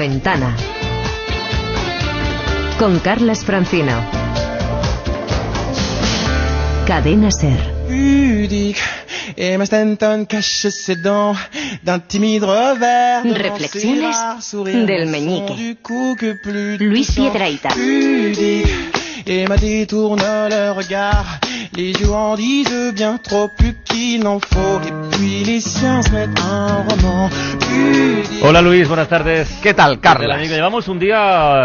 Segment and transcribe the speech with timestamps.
[0.00, 0.54] Ventana
[2.78, 3.94] con Carlas Francino.
[6.86, 7.58] Cadena Ser.
[12.38, 14.16] devant Reflexiones
[14.86, 15.76] del meñique.
[16.78, 17.10] Luis.
[17.10, 17.70] Piedrahita.
[17.70, 18.68] Pudique.
[19.26, 21.40] Emma détourne le regard.
[21.74, 24.80] Les yeux en disent bien trop plus qu'il n'en faut.
[24.86, 25.07] Et les
[28.42, 29.58] Hola Luis, buenas tardes.
[29.60, 30.32] ¿Qué tal, Carlos?
[30.32, 30.54] amigo.
[30.54, 31.16] Llevamos un día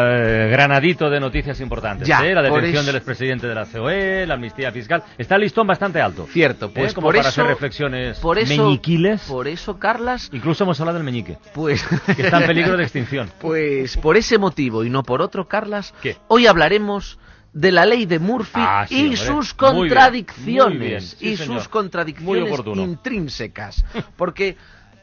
[0.08, 2.08] eh, granadito de noticias importantes.
[2.08, 2.34] Ya, ¿eh?
[2.34, 5.04] La detención eso- del expresidente de la COE, la amnistía fiscal.
[5.20, 6.28] Está el listón bastante alto.
[6.32, 6.72] Cierto, ¿eh?
[6.74, 9.22] pues Como por para eso, hacer reflexiones por eso, meñiquiles.
[9.22, 11.84] por eso, Carlas, Incluso hemos hablado del meñique, pues,
[12.16, 13.30] que está en peligro de extinción.
[13.40, 16.18] pues por ese motivo y no por otro, Carlas, ¿Qué?
[16.28, 17.20] hoy hablaremos
[17.54, 21.28] de la ley de Murphy Ah, sí, y sus Muy bien, contradicciones muy bien, sí,
[21.30, 23.86] y sus contradicciones intrínsecas,
[24.18, 24.58] porque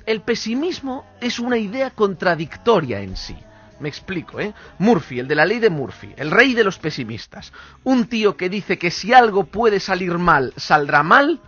[0.07, 3.37] el pesimismo es una idea contradictoria en sí.
[3.79, 4.53] Me explico, ¿eh?
[4.79, 7.51] Murphy, el de la ley de Murphy, el rey de los pesimistas,
[7.83, 11.41] un tío que dice que si algo puede salir mal, saldrá mal,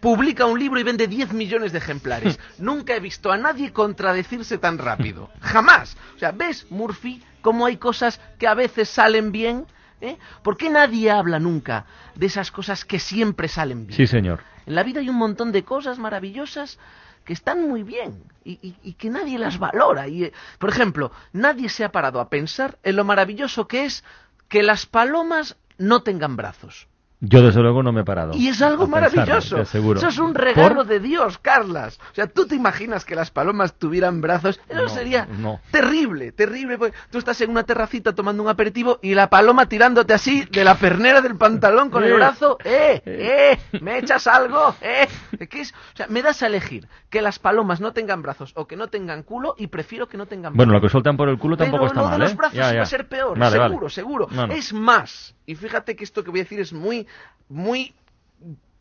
[0.00, 2.38] publica un libro y vende 10 millones de ejemplares.
[2.58, 5.30] Nunca he visto a nadie contradecirse tan rápido.
[5.40, 5.96] Jamás.
[6.16, 9.66] O sea, ¿ves, Murphy, cómo hay cosas que a veces salen bien?
[10.04, 10.18] ¿Eh?
[10.42, 13.96] ¿Por qué nadie habla nunca de esas cosas que siempre salen bien?
[13.96, 14.40] Sí, señor.
[14.66, 16.78] En la vida hay un montón de cosas maravillosas
[17.24, 20.06] que están muy bien y, y- y que nadie las valora.
[20.08, 24.04] Y, eh, por ejemplo, nadie se ha parado a pensar en lo maravilloso que es
[24.48, 26.86] que las palomas no tengan brazos.
[27.26, 28.32] Yo desde luego no me he parado.
[28.34, 29.60] Y es algo pensarlo, maravilloso.
[29.60, 30.86] Eso es un regalo ¿Por?
[30.86, 31.98] de Dios, Carlas.
[32.12, 34.60] O sea, ¿tú te imaginas que las palomas tuvieran brazos?
[34.68, 35.60] Eso No, sería no.
[35.70, 36.78] terrible, terrible.
[36.78, 40.64] porque Tú estás en una terracita tomando un aperitivo y la paloma tirándote así de
[40.64, 42.14] la pernera del pantalón con el Eh.
[42.14, 42.58] brazo.
[42.64, 43.02] ¡Eh!
[43.06, 43.58] ¡Eh!
[43.80, 44.74] ¿Me echas algo?
[44.80, 45.08] ¡Eh!
[45.48, 45.72] ¿Qué es?
[45.72, 48.88] O sea, me das a elegir que las palomas no tengan brazos o que no
[48.88, 51.84] tengan culo y prefiero que no tengan Bueno, lo que sueltan por el culo tampoco
[51.84, 52.36] Pero está lo mal, de los ¿eh?
[52.36, 52.82] brazos Ya, iba ya.
[52.82, 53.70] a ser peor, Vale, vale.
[53.70, 54.28] seguro, seguro.
[54.32, 54.52] No, no.
[54.52, 57.06] Es más, y fíjate que esto que voy a decir es muy,
[57.48, 57.94] muy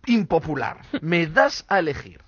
[0.08, 0.82] impopular.
[1.02, 2.22] Me das a elegir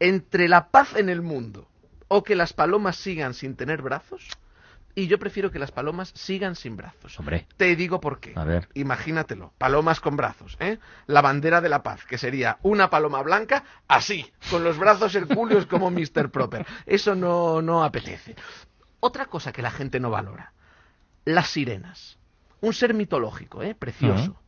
[0.00, 1.68] entre la paz en el mundo
[2.08, 4.28] o que las palomas sigan sin tener brazos,
[4.94, 7.18] y yo prefiero que las palomas sigan sin brazos.
[7.18, 7.46] Hombre.
[7.56, 8.32] Te digo por qué.
[8.36, 8.68] A ver.
[8.74, 10.78] Imagínatelo, palomas con brazos, ¿eh?
[11.06, 15.66] La bandera de la paz, que sería una paloma blanca, así, con los brazos hercúleos
[15.66, 16.30] como Mr.
[16.30, 16.66] Proper.
[16.86, 18.36] Eso no, no apetece.
[19.00, 20.52] Otra cosa que la gente no valora,
[21.24, 22.18] las sirenas.
[22.60, 23.74] Un ser mitológico, ¿eh?
[23.74, 24.40] Precioso.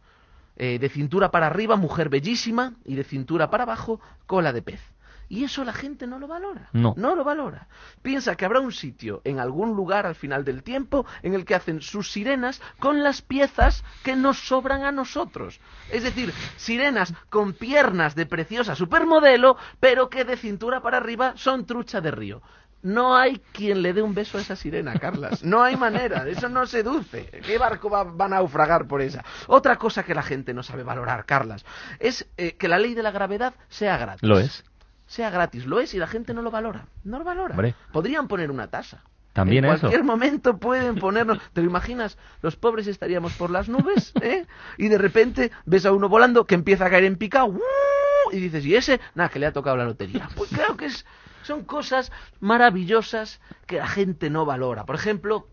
[0.58, 4.80] Eh, de cintura para arriba, mujer bellísima, y de cintura para abajo, cola de pez.
[5.28, 6.68] Y eso la gente no lo valora.
[6.72, 6.94] No.
[6.96, 7.68] No lo valora.
[8.02, 11.54] Piensa que habrá un sitio en algún lugar al final del tiempo en el que
[11.54, 15.60] hacen sus sirenas con las piezas que nos sobran a nosotros.
[15.90, 21.66] Es decir, sirenas con piernas de preciosa supermodelo, pero que de cintura para arriba son
[21.66, 22.42] trucha de río.
[22.82, 25.42] No hay quien le dé un beso a esa sirena, Carlas.
[25.42, 26.28] No hay manera.
[26.28, 27.24] Eso no seduce.
[27.44, 29.24] ¿Qué barco va, va a naufragar por esa?
[29.48, 31.64] Otra cosa que la gente no sabe valorar, Carlas,
[31.98, 34.64] es eh, que la ley de la gravedad sea gratis Lo es.
[35.06, 35.66] Sea gratis.
[35.66, 36.86] Lo es y la gente no lo valora.
[37.04, 37.52] No lo valora.
[37.54, 37.74] Hombre.
[37.92, 39.02] Podrían poner una tasa.
[39.32, 39.80] También en eso.
[39.80, 41.38] cualquier momento pueden ponernos.
[41.52, 42.16] ¿Te lo imaginas?
[42.40, 44.46] Los pobres estaríamos por las nubes, ¿eh?
[44.78, 47.48] Y de repente ves a uno volando que empieza a caer en picado.
[47.48, 48.32] ¡uh!
[48.32, 48.98] Y dices, ¿y ese?
[49.14, 50.28] Nada, que le ha tocado la lotería.
[50.34, 51.04] Pues claro que es,
[51.42, 54.86] son cosas maravillosas que la gente no valora.
[54.86, 55.48] Por ejemplo,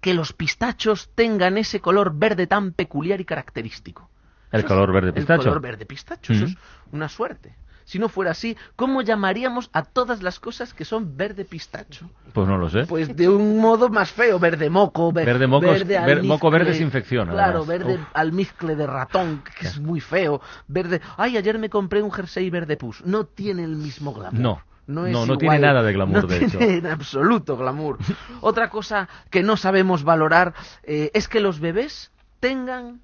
[0.00, 4.10] que los pistachos tengan ese color verde tan peculiar y característico.
[4.50, 5.40] El Eso color verde pistacho.
[5.40, 6.56] El color verde pistacho, eso es
[6.92, 7.54] una suerte.
[7.84, 12.08] Si no fuera así, ¿cómo llamaríamos a todas las cosas que son verde pistacho?
[12.32, 12.86] Pues no lo sé.
[12.86, 16.50] Pues de un modo más feo, verde moco, ver- Verde moco es- ver- almizcle, moco
[16.50, 17.66] verde es infección, Claro, además.
[17.68, 18.06] verde Uf.
[18.14, 20.40] almizcle de ratón, que es muy feo.
[20.66, 21.00] Verde.
[21.18, 23.04] Ay, ayer me compré un jersey verde pus.
[23.04, 24.40] No tiene el mismo glamour.
[24.40, 24.62] No.
[24.86, 26.60] No, es No, no tiene nada de glamour, No de tiene hecho.
[26.60, 27.96] en absoluto glamour.
[28.42, 30.52] Otra cosa que no sabemos valorar
[30.82, 33.00] eh, es que los bebés tengan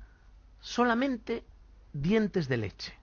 [0.61, 1.45] solamente
[1.93, 2.95] dientes de leche.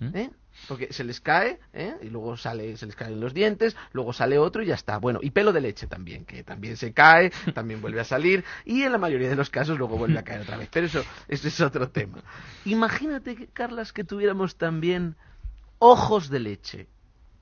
[0.00, 0.16] ¿Mm?
[0.16, 0.30] ¿eh?
[0.68, 1.94] Porque se les cae, ¿eh?
[2.02, 4.98] y luego sale, se les caen los dientes, luego sale otro y ya está.
[4.98, 8.82] Bueno, y pelo de leche también, que también se cae, también vuelve a salir, y
[8.82, 10.68] en la mayoría de los casos luego vuelve a caer otra vez.
[10.72, 12.22] Pero eso, eso es otro tema.
[12.64, 15.16] Imagínate, Carlas, que tuviéramos también
[15.78, 16.88] ojos de leche.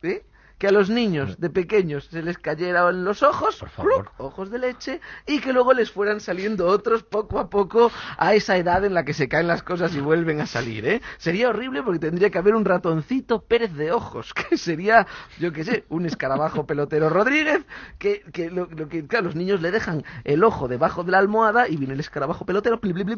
[0.02, 0.25] ¿eh?
[0.62, 4.05] Que a los niños de pequeños se les cayeran los ojos, Por favor.
[4.05, 4.20] ¡pluc!
[4.20, 8.56] ojos de leche, y que luego les fueran saliendo otros poco a poco a esa
[8.56, 11.03] edad en la que se caen las cosas y vuelven a salir, ¿eh?
[11.19, 15.09] Sería horrible porque tendría que haber un ratoncito Pérez de ojos, que sería,
[15.41, 17.64] yo qué sé, un escarabajo pelotero Rodríguez,
[17.99, 21.19] que, que, lo, lo que, claro, los niños le dejan el ojo debajo de la
[21.19, 23.17] almohada y viene el escarabajo pelotero, pli, pli, pli,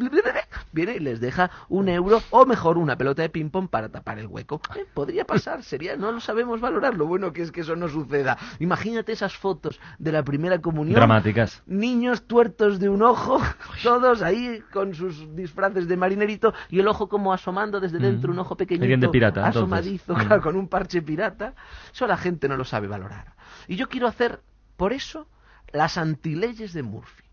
[0.73, 4.29] viene y les deja un euro o mejor una pelota de ping-pong para tapar el
[4.29, 4.63] hueco.
[4.77, 4.87] ¿Eh?
[4.95, 8.39] Podría pasar, sería, no lo sabemos valorar, lo bueno que es que eso no suceda.
[8.61, 10.95] Imagínate esas fotos de la primera comunión.
[10.97, 11.63] Dramáticas.
[11.67, 13.43] Niños tuertos de un ojo,
[13.83, 18.33] todos ahí con sus disfraces de marinerito y el ojo como asomando desde dentro, Mm.
[18.35, 20.17] un ojo pequeñito, de pirata, asomadizo, Mm.
[20.21, 21.55] claro, con un parche pirata.
[21.93, 23.35] Eso la gente no lo sabe valorar.
[23.69, 24.41] Y yo quiero hacer,
[24.77, 25.27] por eso,
[25.73, 27.24] las antileyes de Murphy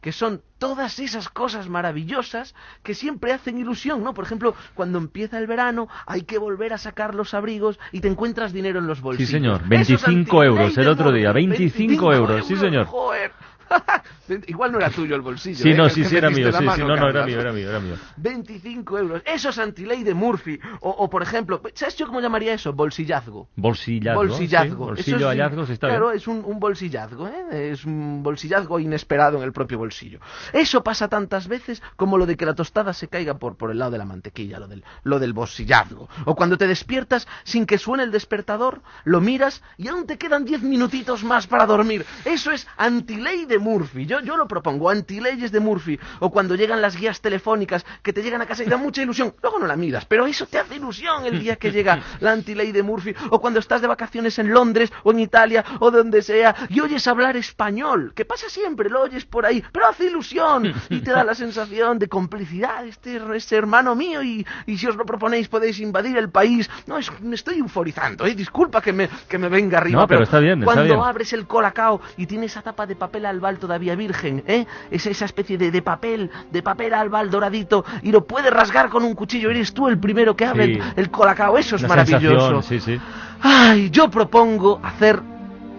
[0.00, 4.14] que son todas esas cosas maravillosas que siempre hacen ilusión, ¿no?
[4.14, 8.08] Por ejemplo, cuando empieza el verano hay que volver a sacar los abrigos y te
[8.08, 9.30] encuentras dinero en los Sí, bolsillos.
[9.30, 9.56] señor.
[9.56, 9.68] Eso es
[10.04, 11.28] 25 euros el otro día.
[11.32, 11.46] Murphy.
[11.46, 12.86] 25 euros, sí, señor.
[12.86, 13.32] Joder.
[14.46, 15.56] Igual no era tuyo el bolsillo.
[15.62, 15.74] Sí, ¿eh?
[15.74, 16.50] no, sí, sí, era mío.
[16.50, 17.94] la Sí, mano, sí, no, no, era mío, era mío, era mío.
[18.18, 19.22] 25 euros.
[19.24, 20.58] Eso es antiley de Murphy.
[20.80, 22.72] O, o, por ejemplo, ¿sabes yo cómo llamaría eso?
[22.74, 23.48] Bolsillazgo.
[23.56, 24.20] Bolsillazgo.
[24.22, 24.68] Bolsillazgo.
[24.68, 26.18] sí, Eso bolsillo es- hallazgos está claro, bien.
[26.18, 27.70] es un, un bolsillazgo, ¿eh?
[27.72, 30.20] Es un bolsillazgo inesperado en el propio bolsillo.
[30.52, 33.78] Eso pasa tantas veces como lo de que la tostada se caiga por, por el
[33.78, 36.08] lado de la mantequilla, lo del, lo del bolsillazgo.
[36.26, 40.44] O cuando te despiertas sin que suene el despertador, lo miras y aún te quedan
[40.44, 42.04] 10 minutitos más para dormir.
[42.26, 44.06] Eso es antiley de Murphy.
[44.06, 45.98] Yo, yo lo propongo, antileyes de Murphy.
[46.20, 49.34] O cuando llegan las guías telefónicas que te llegan a casa y da mucha ilusión.
[49.42, 52.72] Luego no la miras, pero eso te hace ilusión el día que llega la antiley
[52.72, 53.14] de Murphy.
[53.30, 57.06] O cuando estás de vacaciones en Londres o en Italia o donde sea y oyes
[57.06, 61.24] hablar español, que pasa siempre, lo oyes por ahí, pero hace ilusión y te da
[61.24, 62.86] la sensación de complicidad.
[62.86, 66.68] Este, este hermano mío y, y si os lo proponéis podéis invadir el país.
[66.86, 68.34] No, es, me estoy euforizando, ¿eh?
[68.34, 70.02] disculpa que me, que me venga arriba.
[70.02, 71.00] No, pero está bien, está cuando bien.
[71.00, 74.66] abres el colacao y tiene esa tapa de papel albal todavía virgen, ¿eh?
[74.90, 79.02] Es esa especie de, de papel, de papel albal doradito y lo puedes rasgar con
[79.04, 79.48] un cuchillo.
[79.50, 80.70] Eres tú el primero que abre Sí.
[80.72, 81.56] el, el colacao.
[81.56, 82.60] Eso es maravilloso.
[82.60, 83.00] sensación, sí, sí.
[83.40, 85.22] Ay, yo propongo hacer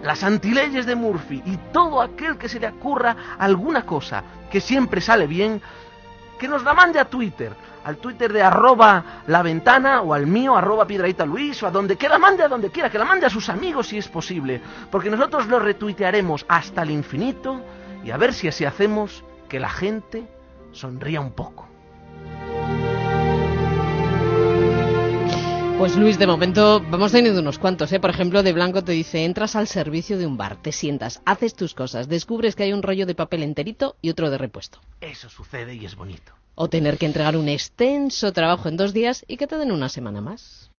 [0.01, 5.01] las antileyes de Murphy y todo aquel que se le ocurra alguna cosa que siempre
[5.01, 5.61] sale bien,
[6.39, 7.53] que nos la mande a Twitter,
[7.83, 11.97] al Twitter de arroba la ventana o al mío arroba piedraita luis o a donde
[11.97, 15.11] quiera, mande a donde quiera, que la mande a sus amigos si es posible, porque
[15.11, 17.61] nosotros lo retuitearemos hasta el infinito
[18.03, 20.27] y a ver si así hacemos que la gente
[20.71, 21.67] sonría un poco.
[25.79, 28.01] Pues Luis, de momento vamos teniendo unos cuantos, ¿eh?
[28.01, 31.55] Por ejemplo, de Blanco te dice, entras al servicio de un bar, te sientas, haces
[31.55, 34.81] tus cosas, descubres que hay un rollo de papel enterito y otro de repuesto.
[34.99, 36.33] Eso sucede y es bonito.
[36.55, 39.87] O tener que entregar un extenso trabajo en dos días y que te den una
[39.87, 40.69] semana más.